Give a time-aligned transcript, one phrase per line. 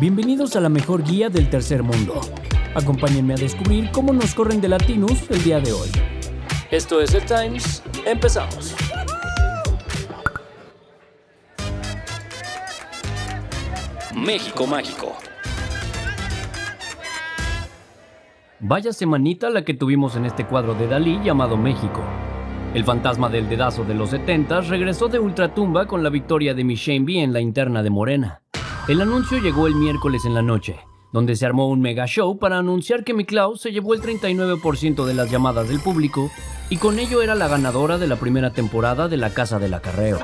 [0.00, 2.20] Bienvenidos a la mejor guía del tercer mundo.
[2.74, 5.88] Acompáñenme a descubrir cómo nos corren de latinos el día de hoy.
[6.70, 7.82] Esto es el Times.
[8.04, 8.74] Empezamos.
[14.14, 15.16] México Mágico.
[18.60, 22.02] Vaya semanita la que tuvimos en este cuadro de Dalí llamado México.
[22.74, 27.04] El fantasma del dedazo de los 70 regresó de ultratumba con la victoria de Michelle
[27.04, 28.40] B en la interna de Morena.
[28.88, 30.80] El anuncio llegó el miércoles en la noche,
[31.12, 35.12] donde se armó un mega show para anunciar que Miklau se llevó el 39% de
[35.12, 36.30] las llamadas del público
[36.70, 40.18] y con ello era la ganadora de la primera temporada de La Casa del Acarreo.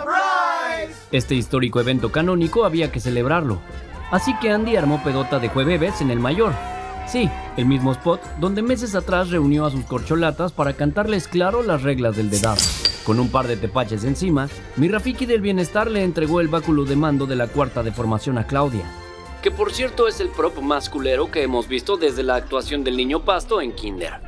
[1.12, 3.58] Este histórico evento canónico había que celebrarlo,
[4.10, 6.54] así que Andy armó pedota de jueves en el mayor,
[7.08, 11.82] Sí, el mismo spot donde meses atrás reunió a sus corcholatas para cantarles claro las
[11.82, 12.68] reglas del dedazo.
[13.06, 16.96] Con un par de tepaches encima, mi Rafiki del Bienestar le entregó el báculo de
[16.96, 18.84] mando de la cuarta de formación a Claudia.
[19.42, 22.98] Que por cierto es el prop más culero que hemos visto desde la actuación del
[22.98, 24.20] niño pasto en Kinder.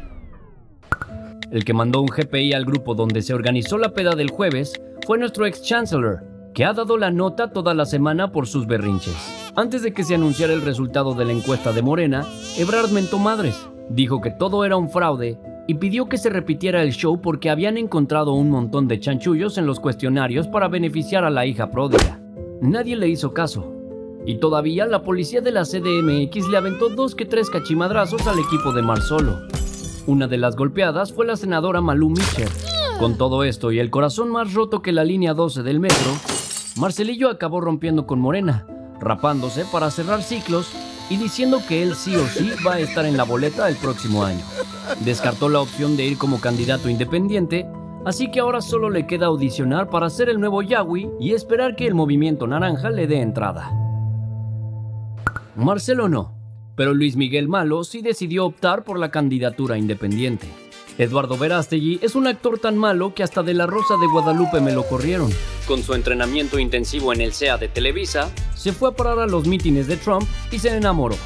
[1.50, 4.72] El que mandó un GPI al grupo donde se organizó la peda del jueves
[5.06, 9.39] fue nuestro ex chancellor, que ha dado la nota toda la semana por sus berrinches.
[9.56, 12.24] Antes de que se anunciara el resultado de la encuesta de Morena,
[12.56, 16.92] Ebrard mentó madres, dijo que todo era un fraude y pidió que se repitiera el
[16.92, 21.46] show porque habían encontrado un montón de chanchullos en los cuestionarios para beneficiar a la
[21.46, 22.20] hija pródiga.
[22.60, 23.74] Nadie le hizo caso.
[24.24, 28.72] Y todavía la policía de la CDMX le aventó dos que tres cachimadrazos al equipo
[28.72, 29.40] de Marsolo.
[30.06, 32.48] Una de las golpeadas fue la senadora Malú Mitchell.
[32.98, 36.12] Con todo esto y el corazón más roto que la línea 12 del metro,
[36.76, 38.66] Marcelillo acabó rompiendo con Morena,
[39.00, 40.70] rapándose para cerrar ciclos
[41.08, 44.24] y diciendo que él sí o sí va a estar en la boleta el próximo
[44.24, 44.44] año.
[45.04, 47.66] Descartó la opción de ir como candidato independiente,
[48.04, 51.86] así que ahora solo le queda audicionar para ser el nuevo Yahweh y esperar que
[51.86, 53.70] el movimiento naranja le dé entrada.
[55.56, 56.34] Marcelo no,
[56.76, 60.48] pero Luis Miguel Malo sí decidió optar por la candidatura independiente.
[61.00, 64.72] Eduardo Verástegui es un actor tan malo que hasta de la Rosa de Guadalupe me
[64.72, 65.31] lo corrieron.
[65.66, 69.47] Con su entrenamiento intensivo en el SEA de Televisa, se fue a parar a los
[69.47, 71.16] mítines de Trump y se enamoró.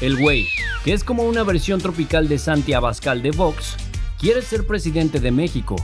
[0.00, 0.48] El güey,
[0.84, 3.76] que es como una versión tropical de Santi Abascal de Vox,
[4.18, 5.76] quiere ser presidente de México.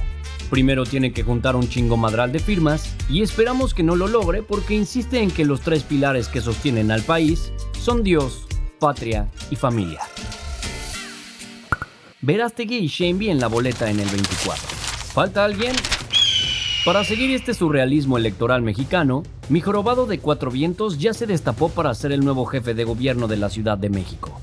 [0.50, 4.42] Primero tiene que juntar un chingo madral de firmas y esperamos que no lo logre
[4.42, 8.48] porque insiste en que los tres pilares que sostienen al país son Dios,
[8.80, 10.00] patria y familia.
[12.20, 14.66] Verástegui y Sheinby en la boleta en el 24.
[15.12, 15.72] ¿Falta alguien?
[16.84, 21.94] Para seguir este surrealismo electoral mexicano, mi jorobado de cuatro vientos ya se destapó para
[21.94, 24.40] ser el nuevo jefe de gobierno de la Ciudad de México.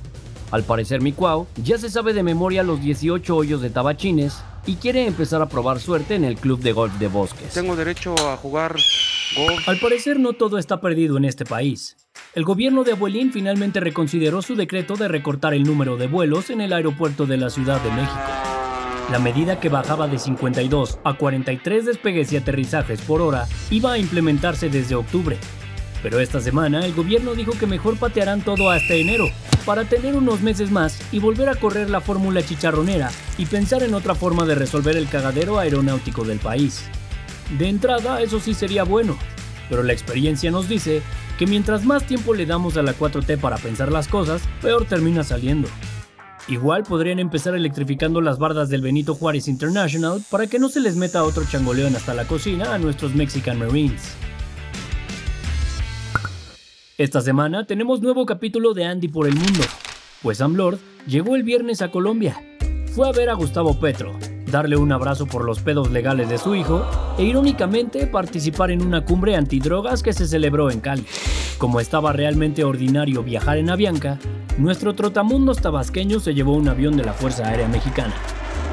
[0.51, 4.75] Al parecer mi cuau ya se sabe de memoria los 18 hoyos de tabachines y
[4.75, 7.53] quiere empezar a probar suerte en el club de golf de Bosques.
[7.53, 8.77] Tengo derecho a jugar
[9.35, 9.67] golf.
[9.67, 11.97] Al parecer no todo está perdido en este país.
[12.35, 16.59] El gobierno de Abuelín finalmente reconsideró su decreto de recortar el número de vuelos en
[16.59, 18.19] el aeropuerto de la Ciudad de México.
[19.09, 23.97] La medida que bajaba de 52 a 43 despegues y aterrizajes por hora iba a
[23.97, 25.37] implementarse desde octubre.
[26.03, 29.29] Pero esta semana el gobierno dijo que mejor patearán todo hasta enero,
[29.65, 33.93] para tener unos meses más y volver a correr la fórmula chicharronera y pensar en
[33.93, 36.83] otra forma de resolver el cagadero aeronáutico del país.
[37.57, 39.17] De entrada, eso sí sería bueno,
[39.69, 41.01] pero la experiencia nos dice
[41.37, 45.23] que mientras más tiempo le damos a la 4T para pensar las cosas, peor termina
[45.23, 45.67] saliendo.
[46.47, 50.95] Igual podrían empezar electrificando las bardas del Benito Juárez International para que no se les
[50.95, 54.15] meta otro changoleón hasta la cocina a nuestros Mexican Marines.
[56.97, 59.61] Esta semana tenemos nuevo capítulo de Andy por el mundo,
[60.21, 62.39] pues Sam Lord llegó el viernes a Colombia.
[62.93, 64.17] Fue a ver a Gustavo Petro,
[64.55, 66.85] darle un abrazo por los pedos legales de su hijo
[67.17, 71.05] e irónicamente participar en una cumbre antidrogas que se celebró en Cali.
[71.57, 74.17] Como estaba realmente ordinario viajar en Avianca,
[74.57, 78.13] nuestro trotamundos tabasqueño se llevó un avión de la Fuerza Aérea Mexicana.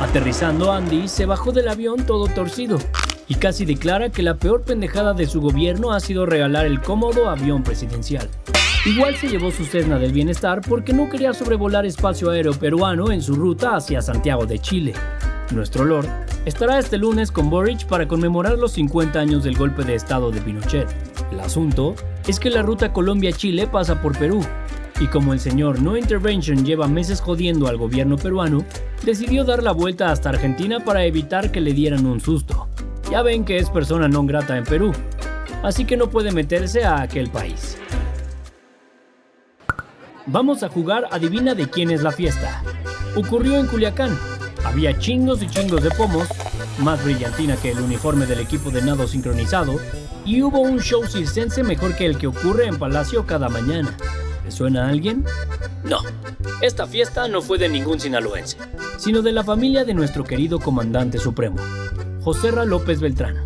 [0.00, 2.78] Aterrizando Andy se bajó del avión todo torcido
[3.26, 7.28] y casi declara que la peor pendejada de su gobierno ha sido regalar el cómodo
[7.28, 8.28] avión presidencial.
[8.86, 13.20] Igual se llevó su Cessna del Bienestar porque no quería sobrevolar espacio aéreo peruano en
[13.20, 14.94] su ruta hacia Santiago de Chile.
[15.52, 16.08] Nuestro Lord
[16.46, 20.40] estará este lunes con Boric para conmemorar los 50 años del golpe de estado de
[20.40, 20.88] Pinochet.
[21.30, 21.94] El asunto
[22.26, 24.44] es que la ruta Colombia-Chile pasa por Perú,
[24.98, 28.64] y como el señor No Intervention lleva meses jodiendo al gobierno peruano,
[29.04, 32.68] decidió dar la vuelta hasta Argentina para evitar que le dieran un susto.
[33.10, 34.92] Ya ven que es persona non grata en Perú,
[35.62, 37.76] así que no puede meterse a aquel país.
[40.26, 42.62] Vamos a jugar Adivina de quién es la fiesta.
[43.16, 44.31] Ocurrió en Culiacán.
[44.64, 46.28] Había chingos y chingos de pomos,
[46.78, 49.78] más brillantina que el uniforme del equipo de nado sincronizado,
[50.24, 53.96] y hubo un show circense mejor que el que ocurre en Palacio cada mañana.
[54.44, 55.24] ¿Le suena a alguien?
[55.84, 55.98] No,
[56.60, 58.56] esta fiesta no fue de ningún sinaloense,
[58.98, 61.56] sino de la familia de nuestro querido comandante supremo,
[62.22, 63.36] José Ra López Beltrán.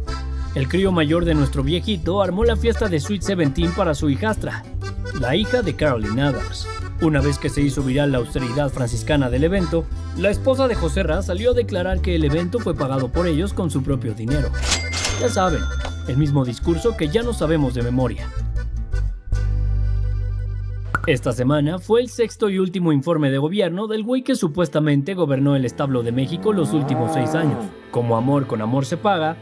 [0.55, 4.65] El crío mayor de nuestro viejito armó la fiesta de Sweet Seventeen para su hijastra,
[5.21, 6.67] la hija de Caroline Adams.
[7.03, 9.85] Una vez que se hizo viral la austeridad franciscana del evento,
[10.17, 13.53] la esposa de José Ra salió a declarar que el evento fue pagado por ellos
[13.53, 14.49] con su propio dinero.
[15.21, 15.61] Ya saben,
[16.09, 18.27] el mismo discurso que ya no sabemos de memoria.
[21.07, 25.55] Esta semana fue el sexto y último informe de gobierno del güey que supuestamente gobernó
[25.55, 27.63] el establo de México los últimos seis años.
[27.91, 29.37] Como amor con amor se paga,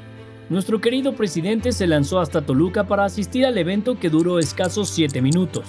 [0.50, 5.22] nuestro querido presidente se lanzó hasta Toluca para asistir al evento que duró escasos siete
[5.22, 5.64] minutos,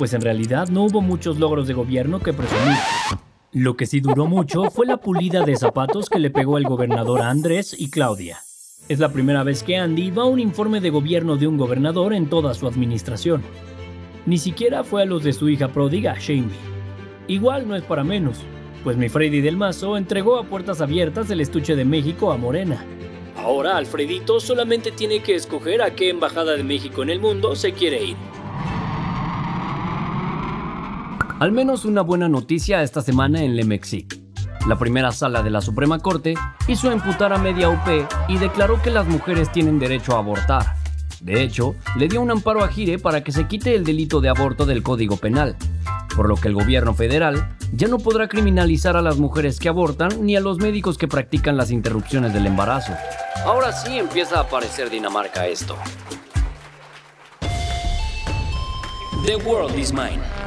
[0.00, 2.78] pues en realidad no hubo muchos logros de gobierno que presumir.
[3.52, 7.20] Lo que sí duró mucho fue la pulida de zapatos que le pegó el gobernador
[7.20, 8.38] a Andrés y Claudia.
[8.88, 12.14] Es la primera vez que Andy va a un informe de gobierno de un gobernador
[12.14, 13.42] en toda su administración.
[14.24, 16.48] Ni siquiera fue a los de su hija pródiga, Shamey.
[17.28, 18.38] Igual no es para menos,
[18.82, 22.82] pues mi Freddy del Mazo entregó a puertas abiertas el estuche de México a Morena.
[23.36, 27.74] Ahora Alfredito solamente tiene que escoger a qué embajada de México en el mundo se
[27.74, 28.16] quiere ir.
[31.40, 34.20] Al menos una buena noticia esta semana en Lemexic.
[34.68, 36.34] La primera sala de la Suprema Corte
[36.68, 40.74] hizo imputar a media UP y declaró que las mujeres tienen derecho a abortar.
[41.22, 44.28] De hecho, le dio un amparo a Gire para que se quite el delito de
[44.28, 45.56] aborto del Código Penal,
[46.14, 50.26] por lo que el gobierno federal ya no podrá criminalizar a las mujeres que abortan
[50.26, 52.92] ni a los médicos que practican las interrupciones del embarazo.
[53.46, 55.74] Ahora sí empieza a aparecer Dinamarca esto.
[59.24, 60.39] The World is Mine.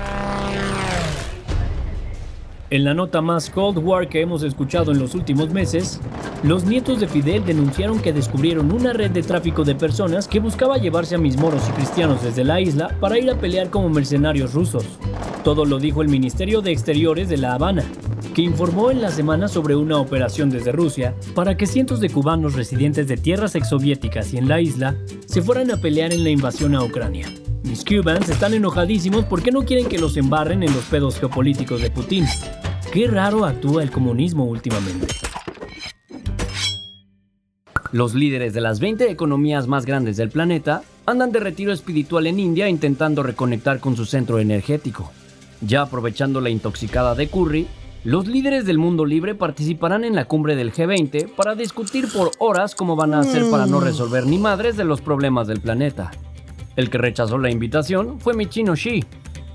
[2.74, 6.02] En la nota más Cold War que hemos escuchado en los últimos meses,
[6.42, 10.80] los nietos de Fidel denunciaron que descubrieron una red de tráfico de personas que buscaba
[10.80, 14.56] llevarse a mis moros y cristianos desde la isla para ir a pelear como mercenarios
[14.56, 14.86] rusos.
[15.44, 17.84] Todo lo dijo el Ministerio de Exteriores de La Habana,
[18.34, 22.56] que informó en la semana sobre una operación desde Rusia para que cientos de cubanos
[22.56, 24.96] residentes de tierras exsoviéticas y en la isla
[25.28, 27.28] se fueran a pelear en la invasión a Ucrania.
[27.62, 31.92] Mis cubans están enojadísimos porque no quieren que los embarren en los pedos geopolíticos de
[31.92, 32.26] Putin.
[32.94, 35.08] Qué raro actúa el comunismo últimamente.
[37.92, 42.40] Los líderes de las 20 economías más grandes del planeta andan de retiro espiritual en
[42.40, 45.12] India intentando reconectar con su centro energético.
[45.62, 47.66] Ya aprovechando la intoxicada de Curry,
[48.04, 52.76] los líderes del mundo libre participarán en la cumbre del G20 para discutir por horas
[52.76, 56.12] cómo van a hacer para no resolver ni madres de los problemas del planeta.
[56.76, 59.04] El que rechazó la invitación fue Michino Shi,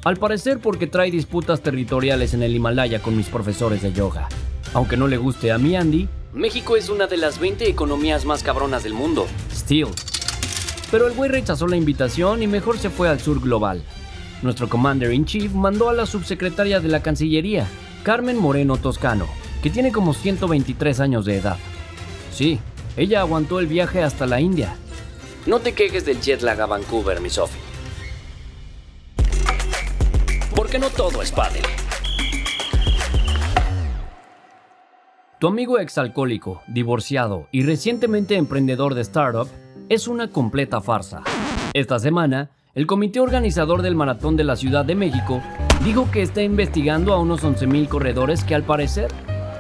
[0.04, 4.28] al parecer porque trae disputas territoriales en el Himalaya con mis profesores de yoga.
[4.74, 8.42] Aunque no le guste a mi Andy, México es una de las 20 economías más
[8.42, 9.26] cabronas del mundo.
[9.50, 9.88] Still.
[10.90, 13.82] Pero el güey rechazó la invitación y mejor se fue al sur global.
[14.42, 17.66] Nuestro Commander in Chief mandó a la subsecretaria de la Cancillería,
[18.04, 19.26] Carmen Moreno Toscano,
[19.62, 21.56] que tiene como 123 años de edad.
[22.32, 22.60] Sí,
[22.96, 24.76] ella aguantó el viaje hasta la India.
[25.46, 27.67] No te quejes del jet lag a Vancouver, mi Sophie.
[30.68, 31.62] Porque no todo es pádel.
[35.40, 39.48] Tu amigo exalcohólico, divorciado y recientemente emprendedor de startup
[39.88, 41.22] es una completa farsa.
[41.72, 45.40] Esta semana, el comité organizador del Maratón de la Ciudad de México
[45.87, 49.08] dijo que está investigando a unos 11.000 corredores que al parecer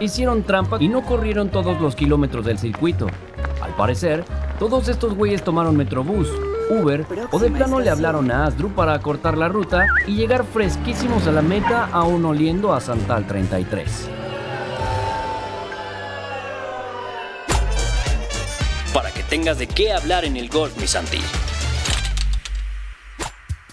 [0.00, 3.06] hicieron trampa y no corrieron todos los kilómetros del circuito.
[3.62, 4.26] Al parecer,
[4.58, 6.28] todos estos güeyes tomaron Metrobús,
[6.70, 11.26] Uber o de plano le hablaron a Asdru para acortar la ruta y llegar fresquísimos
[11.26, 14.08] a la meta aún oliendo a Santal 33.
[18.92, 21.20] Para que tengas de qué hablar en el golf, mi Santi.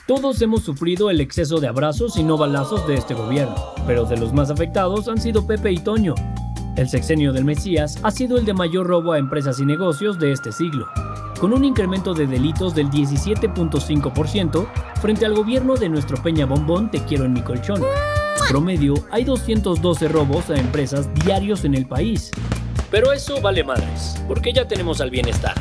[0.08, 3.56] Todos hemos sufrido el exceso de abrazos y no balazos de este gobierno,
[3.88, 6.14] pero de los más afectados han sido Pepe y Toño.
[6.78, 10.32] El sexenio del Mesías ha sido el de mayor robo a empresas y negocios de
[10.32, 10.86] este siglo,
[11.40, 14.68] con un incremento de delitos del 17.5%
[15.02, 17.82] frente al gobierno de nuestro Peña Bombón Te quiero en mi colchón.
[18.50, 22.32] Promedio, hay 212 robos a empresas diarios en el país.
[22.92, 25.56] Pero eso vale madres, porque ya tenemos al bienestar.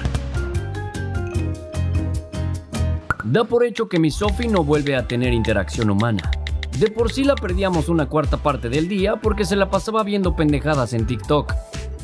[3.24, 6.30] Da por hecho que mi Sophie no vuelve a tener interacción humana.
[6.78, 10.36] De por sí la perdíamos una cuarta parte del día porque se la pasaba viendo
[10.36, 11.52] pendejadas en TikTok.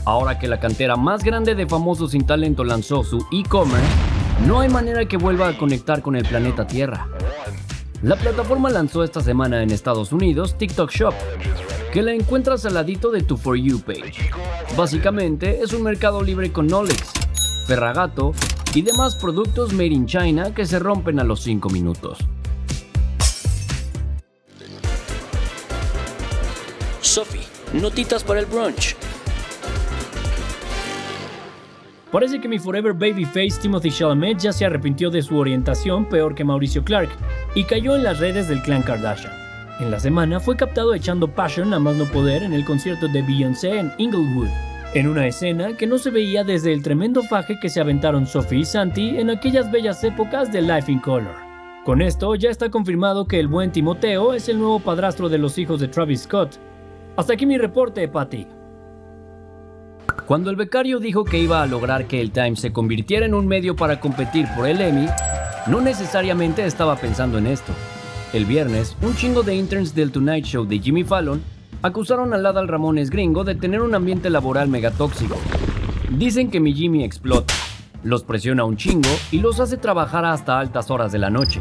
[0.04, 3.86] Ahora que la cantera más grande de famosos sin talento lanzó su e-commerce,
[4.46, 7.08] no hay manera que vuelva a conectar con el planeta Tierra.
[8.02, 11.14] La plataforma lanzó esta semana en Estados Unidos TikTok Shop,
[11.92, 14.30] que la encuentras al ladito de tu For You page.
[14.76, 17.04] Básicamente es un mercado libre con Knowledge,
[17.66, 18.32] Ferragato
[18.74, 22.18] y demás productos made in China que se rompen a los 5 minutos.
[27.02, 27.42] Sophie,
[27.74, 28.96] notitas para el brunch.
[32.12, 36.42] Parece que mi Forever Babyface Timothy Chalamet ya se arrepintió de su orientación peor que
[36.42, 37.08] Mauricio Clark
[37.54, 39.32] y cayó en las redes del clan Kardashian.
[39.78, 43.22] En la semana fue captado echando passion a más no poder en el concierto de
[43.22, 44.48] Beyoncé en Inglewood,
[44.92, 48.58] en una escena que no se veía desde el tremendo faje que se aventaron Sophie
[48.58, 51.36] y Santi en aquellas bellas épocas de Life in Color.
[51.84, 55.56] Con esto ya está confirmado que el buen Timoteo es el nuevo padrastro de los
[55.58, 56.58] hijos de Travis Scott.
[57.16, 58.59] Hasta aquí mi reporte, Patty.
[60.30, 63.48] Cuando el becario dijo que iba a lograr que el Times se convirtiera en un
[63.48, 65.08] medio para competir por el Emmy,
[65.66, 67.72] no necesariamente estaba pensando en esto.
[68.32, 71.42] El viernes, un chingo de interns del Tonight Show de Jimmy Fallon
[71.82, 75.36] acusaron al Adal Ramones gringo de tener un ambiente laboral megatóxico.
[76.10, 77.52] Dicen que mi Jimmy explota,
[78.04, 81.60] los presiona un chingo y los hace trabajar hasta altas horas de la noche.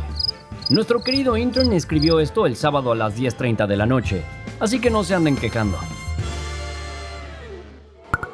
[0.69, 4.21] Nuestro querido intern escribió esto el sábado a las 10.30 de la noche,
[4.59, 5.79] así que no se anden quejando.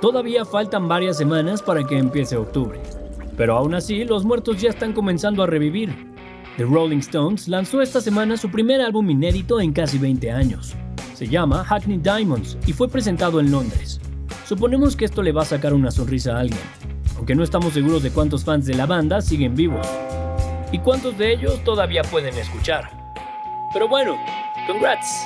[0.05, 2.79] Todavía faltan varias semanas para que empiece octubre,
[3.35, 6.13] pero aún así los muertos ya están comenzando a revivir.
[6.57, 10.75] The Rolling Stones lanzó esta semana su primer álbum inédito en casi 20 años.
[11.15, 13.99] Se llama Hackney Diamonds y fue presentado en Londres.
[14.47, 16.61] Suponemos que esto le va a sacar una sonrisa a alguien,
[17.17, 19.87] aunque no estamos seguros de cuántos fans de la banda siguen vivos
[20.71, 22.91] y cuántos de ellos todavía pueden escuchar.
[23.73, 24.15] Pero bueno,
[24.67, 25.25] congrats,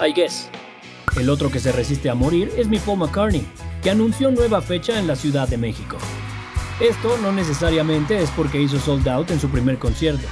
[0.00, 0.48] I guess.
[1.18, 3.44] El otro que se resiste a morir es mi Paul McCartney,
[3.84, 5.98] que anunció nueva fecha en la Ciudad de México.
[6.80, 10.26] Esto no necesariamente es porque hizo sold out en su primer concierto,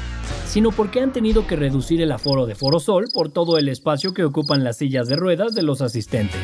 [0.47, 4.14] sino porque han tenido que reducir el aforo de Foro Sol por todo el espacio
[4.14, 6.40] que ocupan las sillas de ruedas de los asistentes.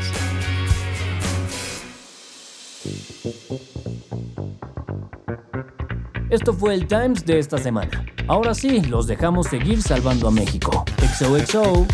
[6.28, 8.04] Esto fue el Times de esta semana.
[8.26, 10.84] Ahora sí, los dejamos seguir salvando a México.
[11.16, 11.86] XOXO.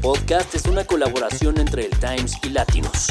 [0.00, 3.08] Podcast es una colaboración entre el Times y Latinos.